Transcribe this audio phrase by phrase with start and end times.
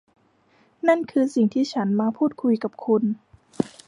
[0.87, 3.03] นั่นคือสิ่งที่ฉันมาพูดคุยกับคุณ